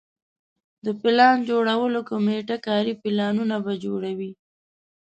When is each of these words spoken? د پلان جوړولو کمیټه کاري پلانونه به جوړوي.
د 0.85 0.87
پلان 1.01 1.35
جوړولو 1.49 1.99
کمیټه 2.09 2.57
کاري 2.67 2.93
پلانونه 3.01 3.55
به 3.65 3.73
جوړوي. 3.83 4.31